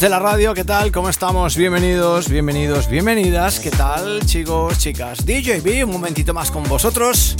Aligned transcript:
De 0.00 0.08
la 0.08 0.20
radio, 0.20 0.54
¿qué 0.54 0.62
tal? 0.62 0.92
¿Cómo 0.92 1.08
estamos? 1.08 1.56
Bienvenidos, 1.56 2.28
bienvenidos, 2.28 2.88
bienvenidas. 2.88 3.58
¿Qué 3.58 3.72
tal, 3.72 4.24
chicos, 4.24 4.78
chicas? 4.78 5.26
DJB, 5.26 5.84
un 5.84 5.90
momentito 5.90 6.32
más 6.32 6.52
con 6.52 6.62
vosotros. 6.62 7.34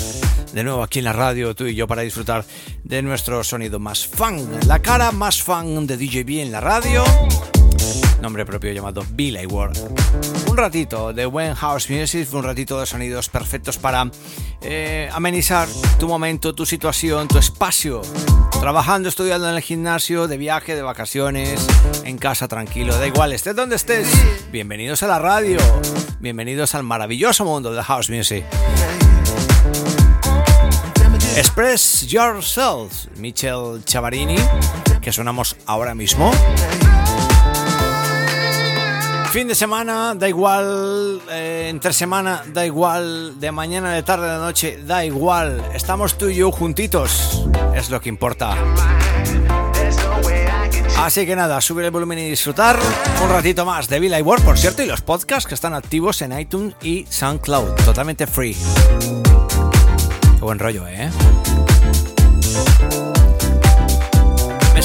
De 0.52 0.64
nuevo 0.64 0.82
aquí 0.82 0.98
en 0.98 1.04
la 1.04 1.12
radio, 1.12 1.54
tú 1.54 1.66
y 1.66 1.76
yo, 1.76 1.86
para 1.86 2.02
disfrutar 2.02 2.44
de 2.82 3.00
nuestro 3.00 3.44
sonido 3.44 3.78
más 3.78 4.08
fan. 4.08 4.44
La 4.66 4.80
cara 4.80 5.12
más 5.12 5.40
fan 5.40 5.86
de 5.86 5.96
DJB 5.96 6.40
en 6.40 6.50
la 6.50 6.60
radio. 6.60 7.04
Nombre 8.20 8.44
propio 8.44 8.72
llamado 8.72 9.04
Billy 9.10 9.46
Ward. 9.46 9.78
Un 10.50 10.56
ratito 10.56 11.12
de 11.12 11.26
buen 11.26 11.54
house 11.54 11.88
music, 11.88 12.28
un 12.34 12.42
ratito 12.42 12.80
de 12.80 12.86
sonidos 12.86 13.28
perfectos 13.28 13.78
para 13.78 14.10
eh, 14.60 15.08
amenizar 15.12 15.68
tu 15.98 16.08
momento, 16.08 16.54
tu 16.54 16.66
situación, 16.66 17.28
tu 17.28 17.38
espacio. 17.38 18.02
Trabajando, 18.60 19.08
estudiando 19.08 19.48
en 19.48 19.54
el 19.54 19.62
gimnasio, 19.62 20.26
de 20.26 20.36
viaje, 20.36 20.74
de 20.74 20.82
vacaciones, 20.82 21.66
en 22.04 22.18
casa 22.18 22.48
tranquilo, 22.48 22.96
da 22.98 23.06
igual, 23.06 23.32
estés 23.32 23.54
donde 23.54 23.76
estés. 23.76 24.08
Bienvenidos 24.50 25.02
a 25.02 25.06
la 25.06 25.18
radio, 25.18 25.58
bienvenidos 26.18 26.74
al 26.74 26.82
maravilloso 26.82 27.44
mundo 27.44 27.72
de 27.72 27.82
house 27.82 28.10
music. 28.10 28.44
Express 31.36 32.06
Yourself, 32.08 33.06
Michel 33.16 33.84
Chavarini, 33.84 34.36
que 35.00 35.12
sonamos 35.12 35.56
ahora 35.66 35.94
mismo. 35.94 36.32
Fin 39.30 39.46
de 39.46 39.54
semana, 39.54 40.14
da 40.14 40.26
igual, 40.26 41.20
eh, 41.30 41.66
entre 41.68 41.92
semana, 41.92 42.42
da 42.46 42.64
igual, 42.64 43.38
de 43.38 43.52
mañana, 43.52 43.92
de 43.92 44.02
tarde, 44.02 44.26
de 44.26 44.38
noche, 44.38 44.78
da 44.86 45.04
igual. 45.04 45.62
Estamos 45.74 46.16
tú 46.16 46.28
y 46.28 46.36
yo 46.36 46.50
juntitos, 46.50 47.46
es 47.74 47.90
lo 47.90 48.00
que 48.00 48.08
importa. 48.08 48.56
Así 50.96 51.26
que 51.26 51.36
nada, 51.36 51.60
subir 51.60 51.84
el 51.84 51.90
volumen 51.90 52.18
y 52.18 52.30
disfrutar 52.30 52.78
un 53.22 53.28
ratito 53.28 53.66
más 53.66 53.88
de 53.88 54.00
Villa 54.00 54.18
y 54.18 54.22
Word, 54.22 54.42
por 54.42 54.56
cierto, 54.56 54.82
y 54.82 54.86
los 54.86 55.02
podcasts 55.02 55.46
que 55.46 55.54
están 55.54 55.74
activos 55.74 56.22
en 56.22 56.38
iTunes 56.38 56.74
y 56.82 57.06
SoundCloud, 57.08 57.74
totalmente 57.84 58.26
free. 58.26 58.56
Qué 60.38 60.40
buen 60.40 60.58
rollo, 60.58 60.88
¿eh? 60.88 61.10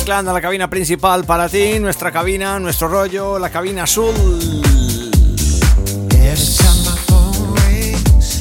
Mezclando 0.03 0.33
la 0.33 0.41
cabina 0.41 0.69
principal 0.69 1.23
para 1.23 1.47
ti, 1.47 1.79
nuestra 1.79 2.11
cabina, 2.11 2.59
nuestro 2.59 2.89
rollo, 2.89 3.39
la 3.39 3.49
cabina 3.49 3.83
azul. 3.83 4.13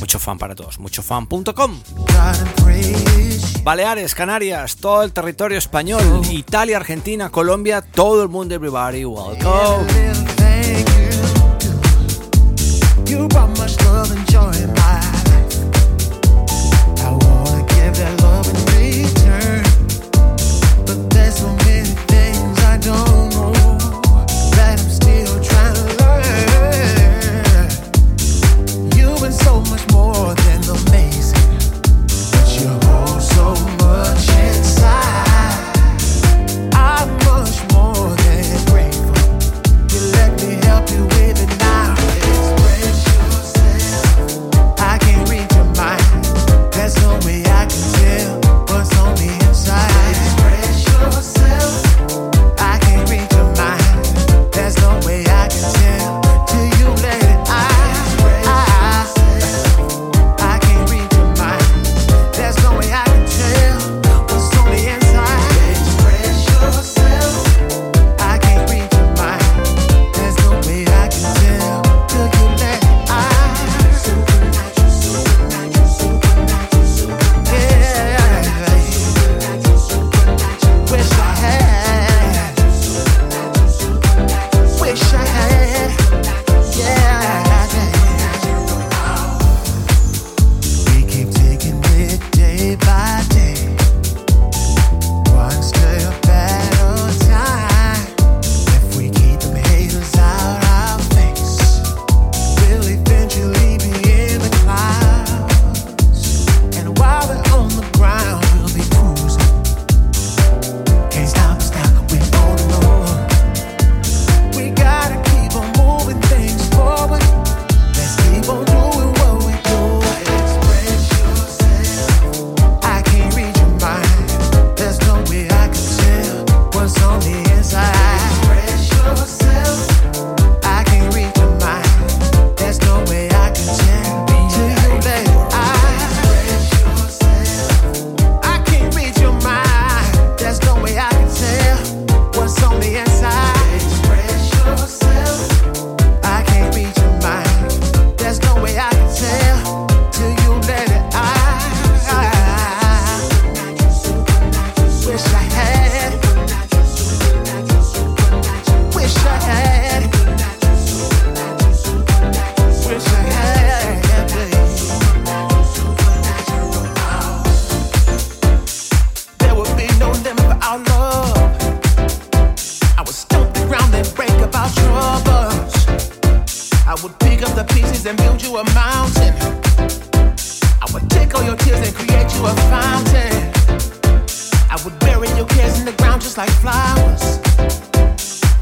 Mucho 0.00 0.18
fan 0.18 0.38
para 0.38 0.56
todos, 0.56 0.80
muchofan.com. 0.80 1.80
Baleares, 3.62 4.12
Canarias, 4.12 4.74
todo 4.74 5.04
el 5.04 5.12
territorio 5.12 5.56
español, 5.56 6.02
Italia, 6.32 6.78
Argentina, 6.78 7.30
Colombia, 7.30 7.80
todo 7.80 8.24
el 8.24 8.28
mundo, 8.28 8.56
everybody, 8.56 9.04
welcome. 9.04 9.86
You 13.06 13.28
brought 13.28 13.56
much 13.56 13.80
love 13.84 14.10
and 14.10 14.28
joy 14.28 14.50
in 14.60 14.74
my 14.74 15.01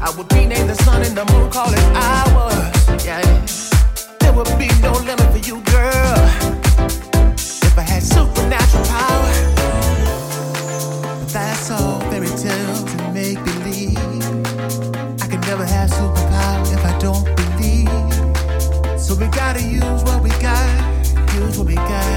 I 0.03 0.09
would 0.17 0.33
rename 0.33 0.65
the 0.65 0.73
sun 0.73 1.03
and 1.03 1.15
the 1.15 1.23
moon, 1.31 1.51
call 1.51 1.71
it 1.71 1.79
ours. 1.95 3.05
Yeah, 3.05 3.21
there 4.19 4.33
would 4.33 4.49
be 4.57 4.67
no 4.81 4.93
limit 4.93 5.29
for 5.31 5.37
you, 5.37 5.61
girl. 5.69 6.17
If 7.37 7.77
I 7.77 7.83
had 7.83 8.01
supernatural 8.01 8.85
power, 8.85 9.31
but 11.19 11.29
that's 11.29 11.69
all 11.69 11.99
fairy 12.09 12.29
tales 12.29 12.81
and 12.93 13.13
make 13.13 13.43
believe. 13.45 13.97
I 15.21 15.27
can 15.27 15.41
never 15.41 15.65
have 15.65 15.91
superpower 15.91 16.73
if 16.73 16.83
I 16.83 16.97
don't 16.97 17.23
believe. 17.37 18.99
So 18.99 19.13
we 19.13 19.27
gotta 19.27 19.61
use 19.61 20.03
what 20.03 20.23
we 20.23 20.29
got, 20.41 20.67
use 21.35 21.59
what 21.59 21.67
we 21.67 21.75
got. 21.75 22.10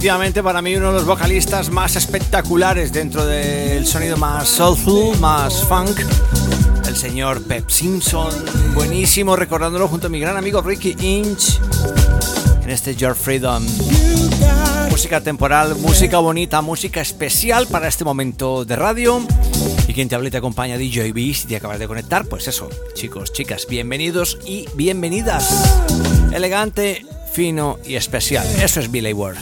Definitivamente 0.00 0.42
para 0.42 0.62
mí 0.62 0.74
uno 0.76 0.86
de 0.86 0.92
los 0.94 1.04
vocalistas 1.04 1.68
más 1.68 1.94
espectaculares 1.94 2.90
dentro 2.90 3.26
del 3.26 3.86
sonido 3.86 4.16
más 4.16 4.48
soulful, 4.48 5.14
más 5.18 5.62
funk. 5.64 5.90
El 6.88 6.96
señor 6.96 7.42
Pep 7.42 7.68
Simpson, 7.68 8.32
buenísimo, 8.72 9.36
recordándolo 9.36 9.88
junto 9.88 10.06
a 10.06 10.10
mi 10.10 10.18
gran 10.18 10.38
amigo 10.38 10.62
Ricky 10.62 10.96
Inch 11.00 11.60
en 12.62 12.70
este 12.70 12.96
Your 12.96 13.14
Freedom. 13.14 13.62
Música 14.88 15.20
temporal, 15.20 15.76
música 15.76 16.18
bonita, 16.18 16.62
música 16.62 17.02
especial 17.02 17.66
para 17.66 17.86
este 17.86 18.02
momento 18.02 18.64
de 18.64 18.76
radio. 18.76 19.20
Y 19.86 19.92
quien 19.92 20.08
te 20.08 20.14
habla 20.14 20.28
y 20.28 20.30
te 20.30 20.38
acompaña, 20.38 20.78
DJ 20.78 21.12
B, 21.12 21.34
si 21.34 21.46
te 21.46 21.56
acabas 21.56 21.78
de 21.78 21.86
conectar, 21.86 22.24
pues 22.24 22.48
eso, 22.48 22.70
chicos, 22.94 23.34
chicas, 23.34 23.66
bienvenidos 23.68 24.38
y 24.46 24.66
bienvenidas. 24.76 25.62
Elegante, 26.32 27.04
fino 27.30 27.78
y 27.90 27.96
especial. 27.96 28.46
Eso 28.62 28.78
es 28.80 28.90
Billy 28.90 29.12
Ward. 29.12 29.36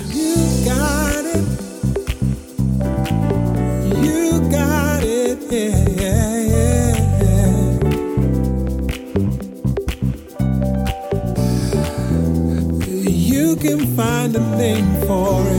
You 13.04 13.56
can 13.56 13.96
find 13.96 14.34
a 14.36 14.40
name 14.56 15.06
for 15.06 15.42
it. 15.50 15.57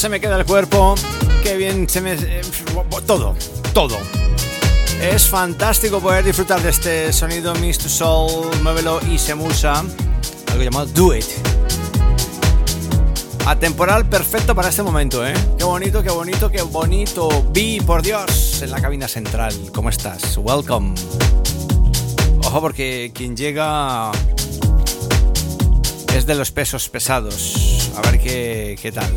Se 0.00 0.08
me 0.08 0.18
queda 0.18 0.38
el 0.38 0.46
cuerpo, 0.46 0.94
qué 1.42 1.58
bien 1.58 1.86
se 1.86 2.00
me... 2.00 2.14
Eh, 2.14 2.40
todo, 3.04 3.36
todo. 3.74 3.98
Es 4.98 5.28
fantástico 5.28 6.00
poder 6.00 6.24
disfrutar 6.24 6.62
de 6.62 6.70
este 6.70 7.12
sonido 7.12 7.54
Mist 7.56 7.82
Soul, 7.82 8.48
Muévelo 8.62 8.98
y 9.12 9.18
Semusa, 9.18 9.84
algo 10.52 10.62
llamado 10.62 10.86
Do 10.86 11.14
It. 11.14 11.26
Atemporal 13.44 14.08
perfecto 14.08 14.54
para 14.54 14.70
este 14.70 14.82
momento, 14.82 15.26
¿eh? 15.26 15.34
Qué 15.58 15.64
bonito, 15.64 16.02
qué 16.02 16.10
bonito, 16.10 16.50
qué 16.50 16.62
bonito. 16.62 17.28
Vi, 17.52 17.82
por 17.82 18.00
Dios, 18.00 18.62
en 18.62 18.70
la 18.70 18.80
cabina 18.80 19.06
central. 19.06 19.54
¿Cómo 19.74 19.90
estás? 19.90 20.38
Welcome. 20.38 20.94
Ojo 22.42 22.60
porque 22.62 23.12
quien 23.14 23.36
llega 23.36 24.12
es 26.14 26.24
de 26.24 26.34
los 26.34 26.50
pesos 26.52 26.88
pesados. 26.88 27.92
A 27.98 28.10
ver 28.10 28.18
qué, 28.18 28.78
qué 28.80 28.92
tal. 28.92 29.14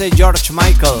Guste 0.00 0.16
George 0.16 0.52
Michael. 0.52 1.00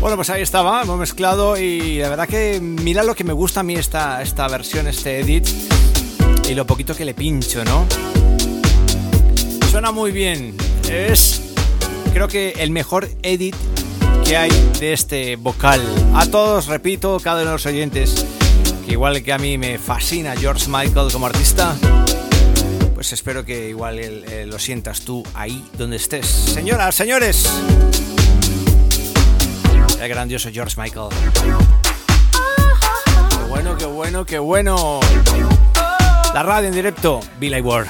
Bueno, 0.00 0.16
pues 0.16 0.30
ahí 0.30 0.42
estaba, 0.42 0.82
hemos 0.82 0.98
mezclado 0.98 1.56
y 1.56 1.98
la 1.98 2.10
verdad 2.10 2.28
que 2.28 2.60
mira 2.60 3.02
lo 3.02 3.14
que 3.14 3.24
me 3.24 3.32
gusta 3.32 3.60
a 3.60 3.62
mí 3.62 3.74
esta, 3.76 4.22
esta 4.22 4.46
versión, 4.48 4.86
este 4.86 5.20
edit 5.20 5.46
y 6.48 6.54
lo 6.54 6.66
poquito 6.66 6.94
que 6.94 7.04
le 7.04 7.14
pincho, 7.14 7.64
¿no? 7.64 7.86
Suena 9.70 9.90
muy 9.90 10.12
bien, 10.12 10.56
es 10.90 11.40
creo 12.12 12.28
que 12.28 12.50
el 12.58 12.70
mejor 12.70 13.08
edit 13.22 13.56
que 14.28 14.36
hay 14.36 14.50
de 14.80 14.92
este 14.92 15.36
vocal. 15.36 15.80
A 16.14 16.26
todos, 16.26 16.66
repito, 16.66 17.18
cada 17.20 17.42
uno 17.42 17.50
de 17.50 17.54
los 17.54 17.66
oyentes, 17.66 18.26
que 18.84 18.92
igual 18.92 19.22
que 19.22 19.32
a 19.32 19.38
mí 19.38 19.58
me 19.58 19.78
fascina 19.78 20.34
George 20.36 20.68
Michael 20.68 21.12
como 21.12 21.26
artista, 21.26 21.76
pues 22.94 23.12
espero 23.12 23.44
que 23.44 23.68
igual 23.68 23.98
eh, 23.98 24.46
lo 24.46 24.58
sientas 24.58 25.02
tú 25.02 25.22
ahí 25.34 25.64
donde 25.78 25.96
estés. 25.96 26.26
Señoras, 26.26 26.94
señores 26.94 27.48
el 30.00 30.08
grandioso 30.08 30.50
George 30.52 30.80
Michael. 30.80 31.08
Qué 33.30 33.44
bueno, 33.48 33.76
qué 33.76 33.86
bueno, 33.86 34.24
qué 34.24 34.38
bueno. 34.38 35.00
La 36.34 36.42
radio 36.42 36.68
en 36.68 36.74
directo, 36.74 37.20
Billy 37.38 37.60
Ward. 37.60 37.86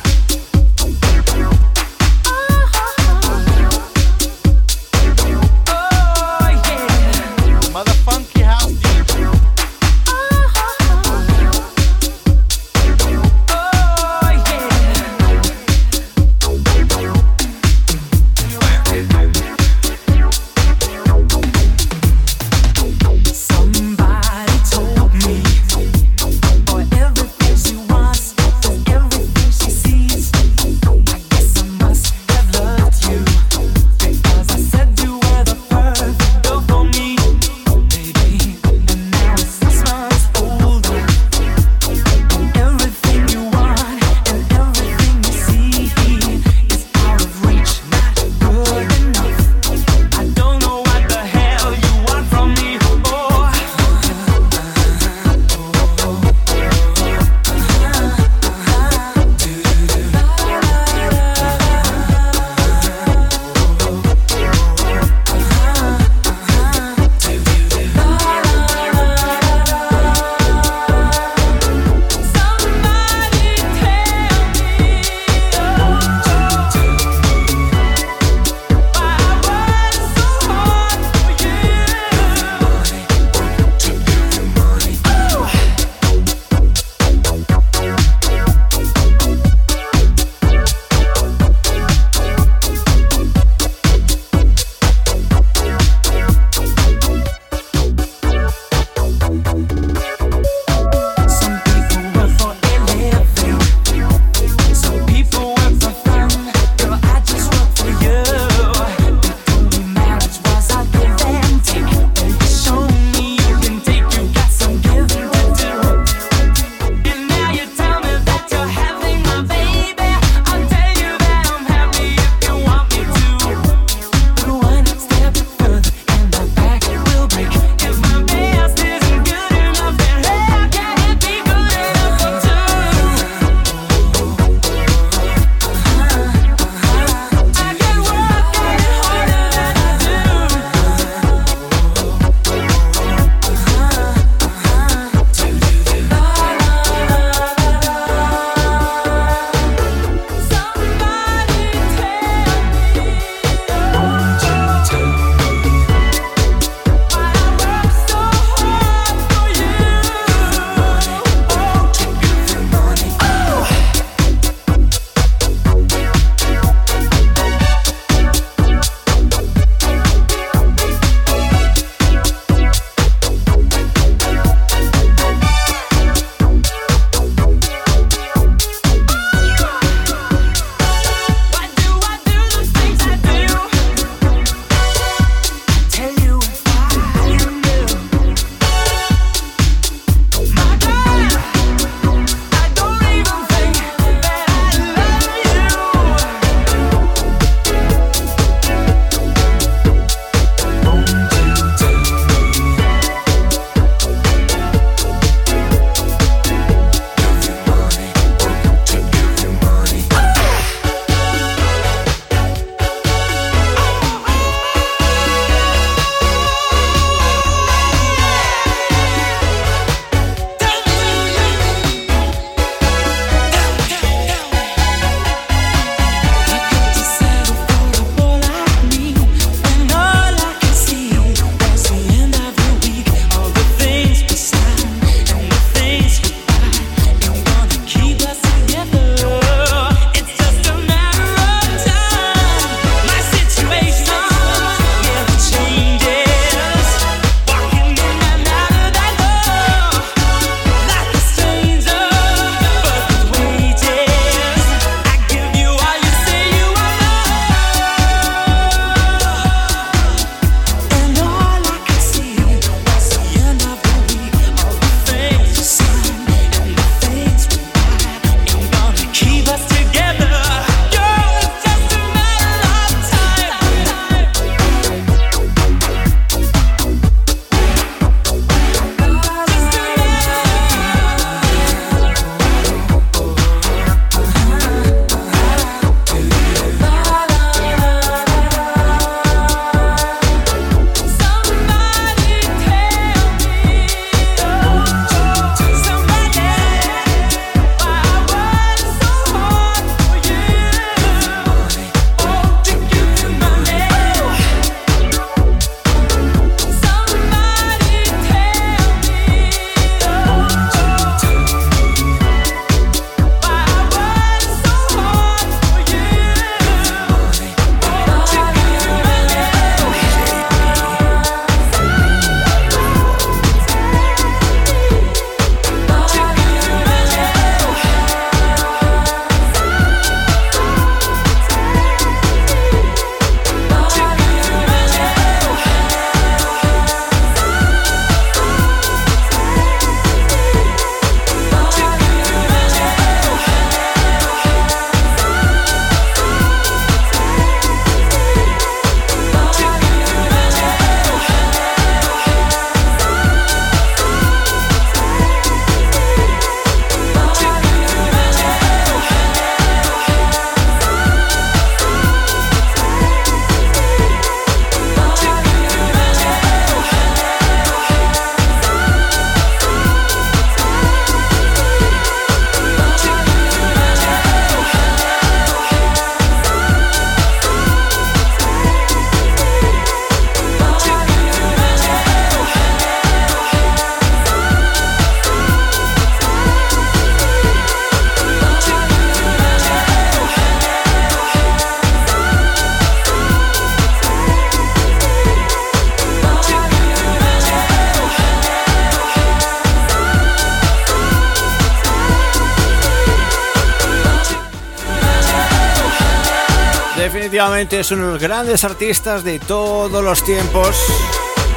Es 407.56 407.90
uno 407.90 408.08
de 408.08 408.12
los 408.12 408.22
grandes 408.22 408.64
artistas 408.64 409.24
de 409.24 409.38
todos 409.38 410.04
los 410.04 410.22
tiempos, 410.22 410.76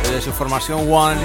desde 0.04 0.22
su 0.22 0.32
formación 0.32 0.90
One. 0.90 1.20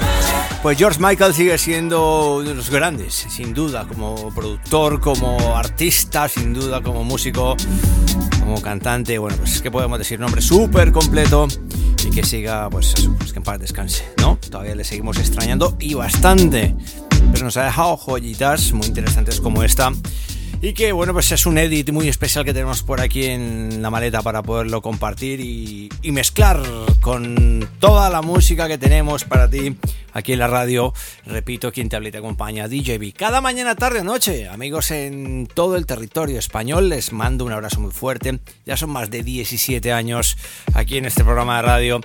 Pues 0.65 0.77
George 0.77 0.99
Michael 1.01 1.33
sigue 1.33 1.57
siendo 1.59 2.39
uno 2.39 2.49
de 2.49 2.57
los 2.57 2.71
grandes, 2.71 3.15
sin 3.15 3.55
duda, 3.55 3.87
como 3.87 4.35
productor, 4.35 5.01
como 5.01 5.57
artista, 5.57 6.29
sin 6.29 6.53
duda, 6.53 6.83
como 6.83 7.05
músico, 7.05 7.57
como 8.41 8.61
cantante. 8.61 9.17
Bueno, 9.17 9.37
pues 9.37 9.55
es 9.55 9.63
que 9.63 9.71
podemos 9.71 9.97
decir 9.97 10.19
nombre 10.19 10.43
súper 10.43 10.91
completo 10.91 11.47
y 12.05 12.11
que 12.11 12.25
siga, 12.25 12.69
pues 12.69 12.95
pues 13.17 13.33
que 13.33 13.39
en 13.39 13.45
paz 13.45 13.61
descanse, 13.61 14.05
¿no? 14.19 14.41
Todavía 14.51 14.75
le 14.75 14.83
seguimos 14.83 15.19
extrañando 15.19 15.77
y 15.79 15.95
bastante, 15.95 16.75
pero 17.33 17.45
nos 17.45 17.57
ha 17.59 17.65
dejado 17.67 17.97
joyitas 17.97 18.73
muy 18.73 18.89
interesantes 18.89 19.41
como 19.41 19.63
esta. 19.63 19.93
Y 20.61 20.73
que 20.73 20.93
bueno, 20.93 21.13
pues 21.13 21.31
es 21.33 21.47
un 21.47 21.59
edit 21.59 21.91
muy 21.91 22.09
especial 22.09 22.45
que 22.45 22.55
tenemos 22.55 22.83
por 22.83 23.01
aquí 23.01 23.27
en 23.27 23.83
la 23.83 23.91
maleta 23.91 24.23
para 24.23 24.43
poderlo 24.43 24.81
compartir 24.81 25.41
y, 25.41 25.91
y 26.01 26.13
mezclar 26.13 26.63
con 27.01 27.69
toda 27.81 28.09
la 28.09 28.23
música 28.23 28.67
que 28.67 28.79
tenemos 28.79 29.25
para 29.25 29.49
ti 29.51 29.77
aquí 30.15 30.33
en 30.33 30.39
la 30.39 30.47
radio. 30.47 30.95
Repito, 31.27 31.71
quien 31.73 31.91
te 31.91 31.97
habla 31.97 32.09
y 32.09 32.13
te 32.13 32.19
acompaña, 32.19 32.69
DJB. 32.69 33.13
Cada 33.15 33.43
mañana, 33.43 33.75
tarde, 33.75 34.03
noche, 34.03 34.49
amigos 34.49 34.91
en 34.91 35.47
todo 35.53 35.77
el 35.77 35.85
territorio 35.85 36.39
español, 36.39 36.89
les 36.89 37.13
mando 37.13 37.45
un 37.45 37.53
abrazo 37.53 37.81
muy 37.81 37.91
fuerte. 37.91 38.39
Ya 38.65 38.79
son 38.79 38.91
más 38.91 39.11
de 39.11 39.23
17 39.23 39.93
años 39.93 40.39
aquí 40.73 40.97
en 40.97 41.05
este 41.05 41.25
programa 41.25 41.57
de 41.57 41.63
radio. 41.63 42.01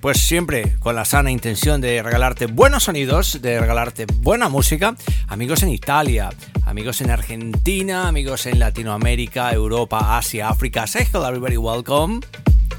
Pues 0.00 0.20
siempre 0.20 0.76
con 0.80 0.94
la 0.94 1.06
sana 1.06 1.30
intención 1.30 1.80
de 1.80 2.02
regalarte 2.02 2.46
buenos 2.46 2.84
sonidos, 2.84 3.40
de 3.40 3.58
regalarte 3.58 4.06
buena 4.20 4.48
música. 4.48 4.94
Amigos 5.28 5.62
en 5.62 5.70
Italia, 5.70 6.30
amigos 6.66 7.00
en 7.00 7.10
Argentina, 7.10 8.06
amigos 8.06 8.44
en 8.46 8.58
Latinoamérica, 8.58 9.50
Europa, 9.52 10.18
Asia, 10.18 10.50
África. 10.50 10.86
Say 10.86 11.06
hello, 11.10 11.26
everybody, 11.26 11.56
welcome. 11.56 12.20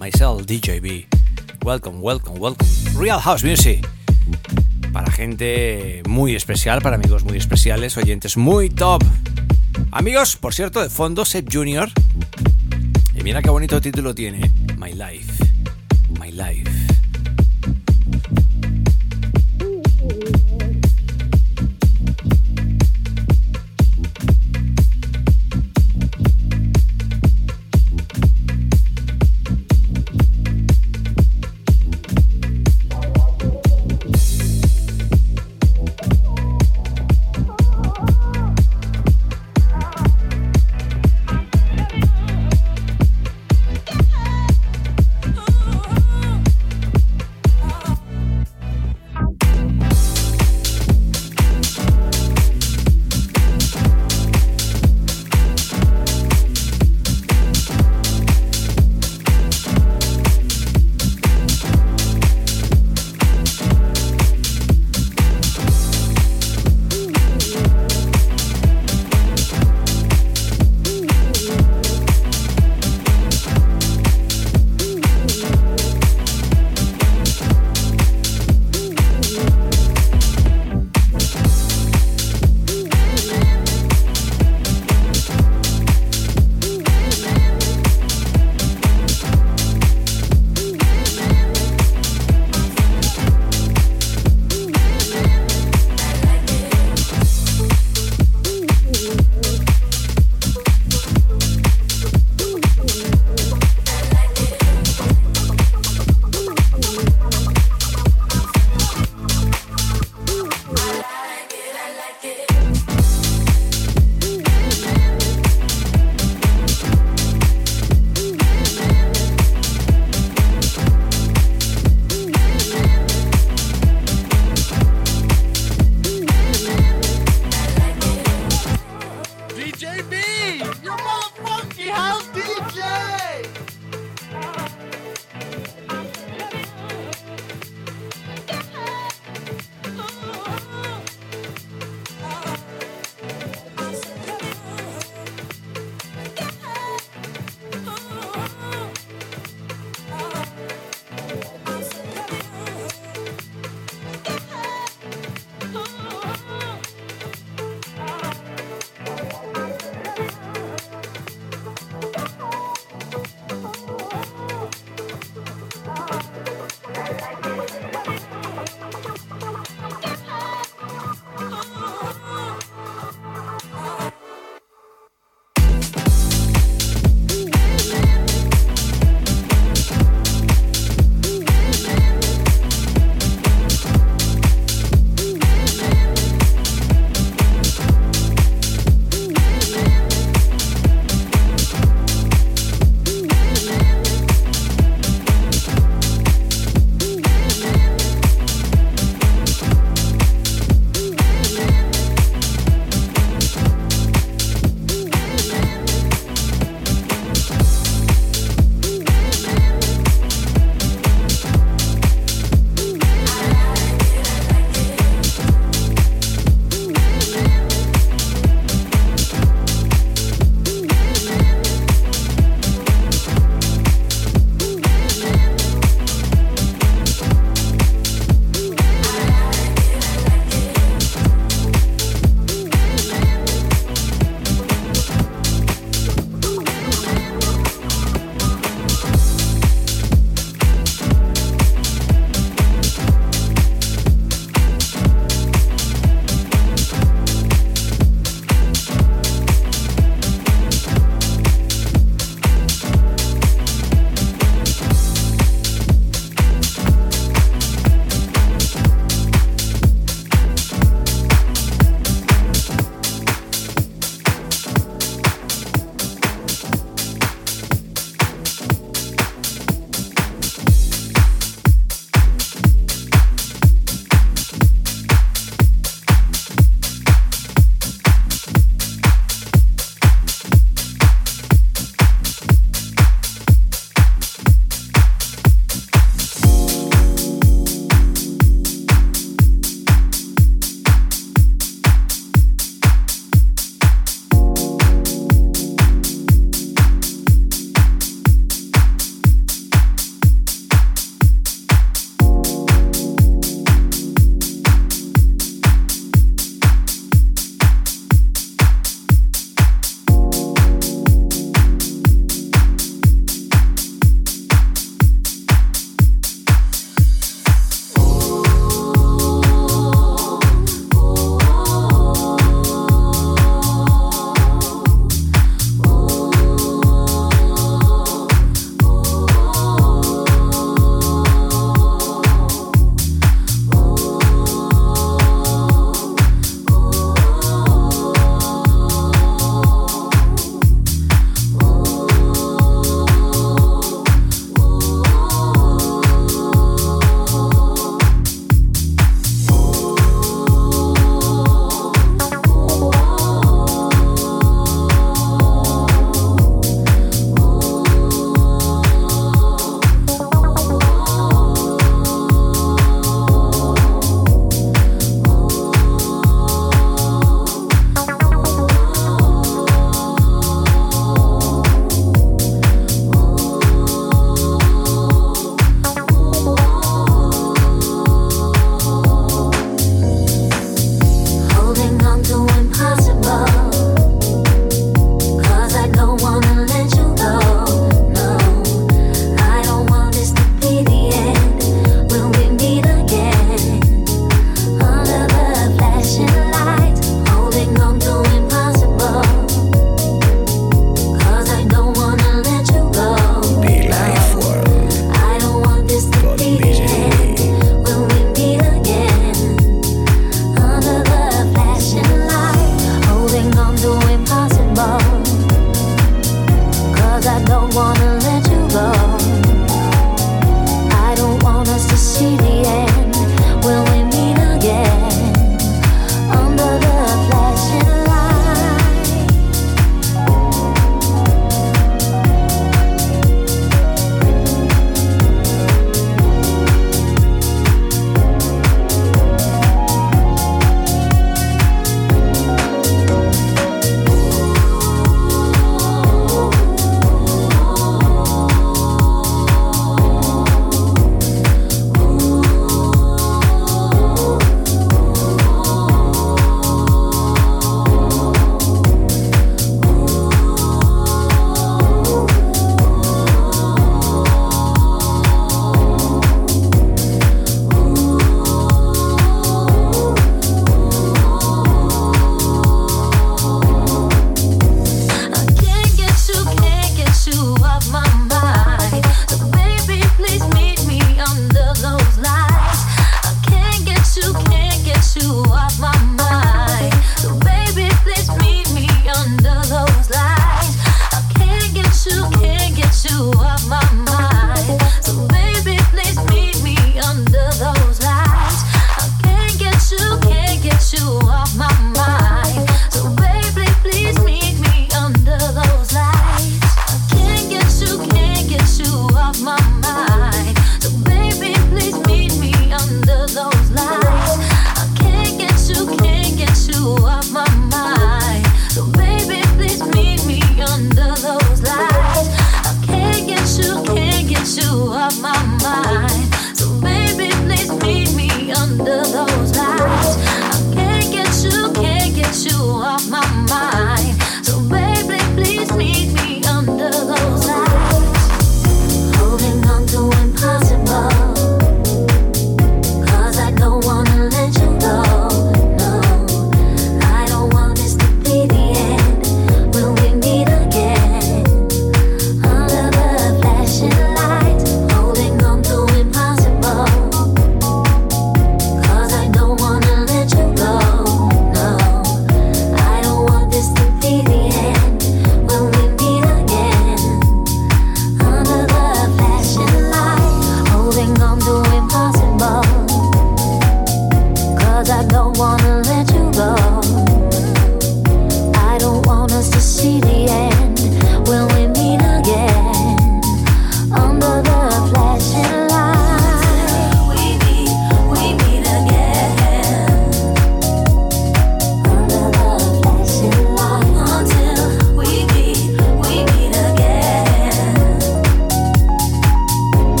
Myself, 0.00 0.46
DJB. 0.46 1.06
Welcome, 1.64 2.00
welcome, 2.00 2.40
welcome. 2.40 2.66
Real 2.96 3.20
House 3.20 3.44
Music 3.44 3.86
para 4.92 5.10
gente 5.10 6.02
muy 6.06 6.34
especial, 6.34 6.82
para 6.82 6.96
amigos 6.96 7.24
muy 7.24 7.38
especiales, 7.38 7.96
oyentes 7.96 8.36
muy 8.36 8.68
top. 8.70 9.02
Amigos, 9.90 10.36
por 10.36 10.54
cierto, 10.54 10.82
de 10.82 10.90
fondo, 10.90 11.24
Seth 11.24 11.52
Junior. 11.52 11.90
Y 13.14 13.22
mira 13.22 13.42
qué 13.42 13.50
bonito 13.50 13.80
título 13.80 14.14
tiene. 14.14 14.50
My 14.78 14.92
Life. 14.92 15.44
My 16.20 16.30
Life. 16.30 16.91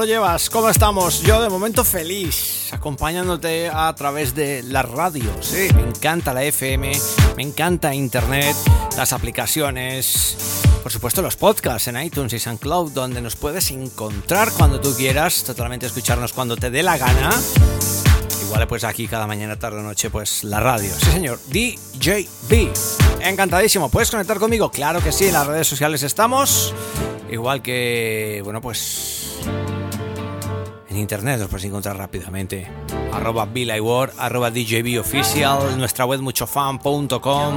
Lo 0.00 0.06
llevas? 0.06 0.48
¿Cómo 0.48 0.70
estamos? 0.70 1.20
Yo 1.24 1.42
de 1.42 1.50
momento 1.50 1.84
feliz, 1.84 2.72
acompañándote 2.72 3.68
a 3.68 3.94
través 3.94 4.34
de 4.34 4.62
la 4.62 4.80
radio. 4.80 5.30
Sí, 5.42 5.68
me 5.74 5.82
encanta 5.82 6.32
la 6.32 6.42
FM, 6.42 6.92
me 7.36 7.42
encanta 7.42 7.94
Internet, 7.94 8.56
las 8.96 9.12
aplicaciones, 9.12 10.38
por 10.82 10.90
supuesto 10.90 11.20
los 11.20 11.36
podcasts 11.36 11.88
en 11.88 12.02
iTunes 12.02 12.32
y 12.32 12.38
SoundCloud, 12.38 12.92
donde 12.92 13.20
nos 13.20 13.36
puedes 13.36 13.70
encontrar 13.72 14.50
cuando 14.52 14.80
tú 14.80 14.94
quieras, 14.96 15.44
totalmente 15.44 15.84
escucharnos 15.84 16.32
cuando 16.32 16.56
te 16.56 16.70
dé 16.70 16.82
la 16.82 16.96
gana. 16.96 17.30
Igual 18.42 18.66
pues 18.68 18.84
aquí 18.84 19.06
cada 19.06 19.26
mañana, 19.26 19.58
tarde 19.58 19.80
o 19.80 19.82
noche, 19.82 20.08
pues 20.08 20.44
la 20.44 20.60
radio. 20.60 20.94
Sí 20.98 21.10
señor, 21.10 21.38
DJB. 21.48 22.70
Encantadísimo, 23.20 23.90
¿puedes 23.90 24.10
conectar 24.10 24.38
conmigo? 24.38 24.70
Claro 24.70 25.02
que 25.02 25.12
sí, 25.12 25.26
en 25.26 25.34
las 25.34 25.46
redes 25.46 25.68
sociales 25.68 26.02
estamos. 26.02 26.72
Igual 27.30 27.62
que, 27.62 28.40
bueno, 28.42 28.60
pues 28.60 29.20
internet 31.00 31.40
los 31.40 31.48
puedes 31.48 31.64
encontrar 31.64 31.96
rápidamente. 31.96 32.66
Arroba 33.12 33.48
Ward, 33.80 34.12
arroba 34.18 34.50
DJB 34.50 35.00
Official, 35.00 35.76
nuestra 35.78 36.04
web 36.04 36.20
muchofan.com. 36.20 37.54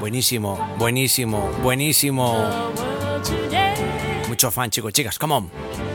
Buenísimo, 0.00 0.74
buenísimo, 0.78 1.50
buenísimo. 1.62 2.44
Mucho 4.28 4.50
fan, 4.50 4.70
chicos, 4.70 4.92
chicas, 4.92 5.18
come 5.18 5.34
on. 5.34 5.93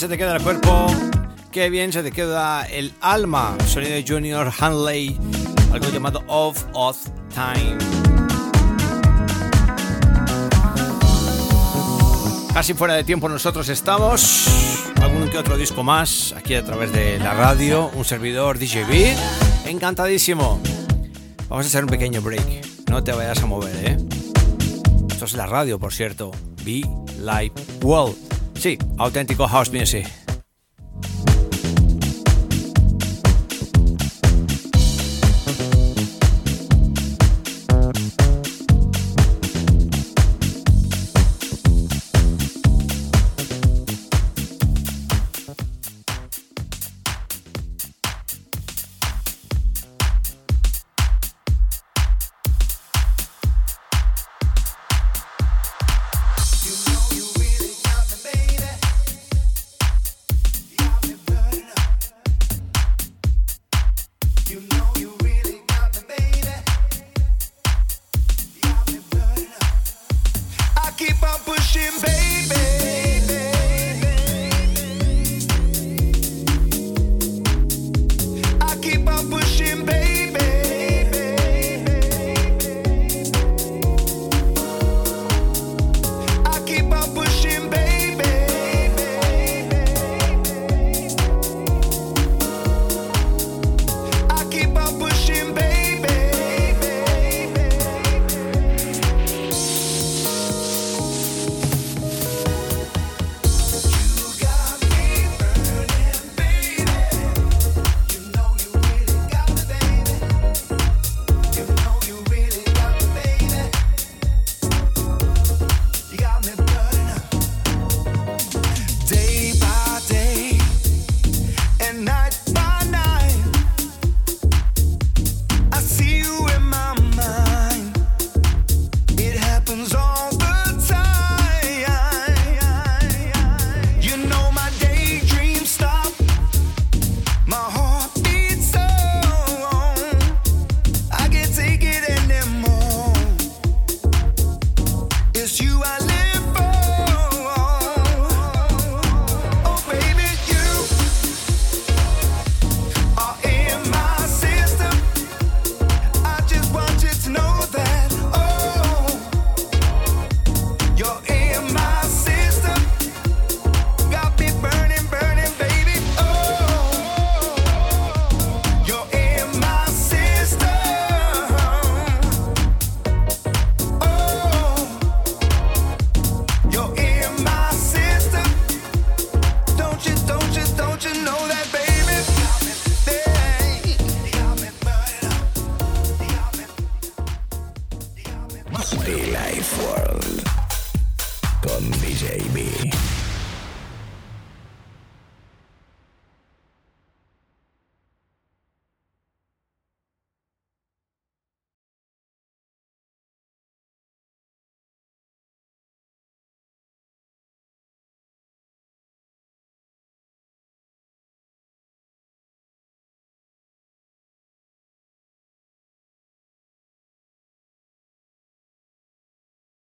se 0.00 0.08
te 0.08 0.16
queda 0.16 0.34
el 0.34 0.42
cuerpo, 0.42 0.86
qué 1.52 1.68
bien 1.68 1.92
se 1.92 2.02
te 2.02 2.10
queda 2.10 2.64
el 2.64 2.94
alma. 3.02 3.54
Sonido 3.66 3.92
de 3.92 4.02
Junior 4.08 4.50
Hanley, 4.58 5.18
algo 5.74 5.90
llamado 5.90 6.24
Off 6.26 6.64
of 6.72 6.96
Time. 7.34 7.76
Casi 12.54 12.72
fuera 12.72 12.94
de 12.94 13.04
tiempo 13.04 13.28
nosotros 13.28 13.68
estamos. 13.68 14.46
Algún 15.02 15.28
que 15.28 15.36
otro 15.36 15.58
disco 15.58 15.82
más 15.82 16.32
aquí 16.34 16.54
a 16.54 16.64
través 16.64 16.92
de 16.92 17.18
la 17.18 17.34
radio, 17.34 17.90
un 17.94 18.06
servidor 18.06 18.58
DJB. 18.58 19.14
Encantadísimo. 19.66 20.62
Vamos 21.50 21.66
a 21.66 21.68
hacer 21.68 21.84
un 21.84 21.90
pequeño 21.90 22.22
break. 22.22 22.88
No 22.88 23.04
te 23.04 23.12
vayas 23.12 23.42
a 23.42 23.44
mover, 23.44 23.76
¿eh? 23.86 23.98
Esto 25.10 25.26
es 25.26 25.34
la 25.34 25.44
radio, 25.44 25.78
por 25.78 25.92
cierto. 25.92 26.30
Be 26.64 26.88
Live 27.18 27.52
World. 27.82 28.29
Sí, 28.60 28.76
auténtico 28.98 29.46
house 29.48 29.72
music. 29.72 30.19